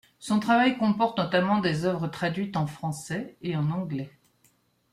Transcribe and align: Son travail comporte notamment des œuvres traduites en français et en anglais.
Son 0.17 0.39
travail 0.39 0.79
comporte 0.79 1.19
notamment 1.19 1.59
des 1.59 1.85
œuvres 1.85 2.07
traduites 2.07 2.57
en 2.57 2.65
français 2.65 3.37
et 3.43 3.55
en 3.55 3.69
anglais. 3.69 4.09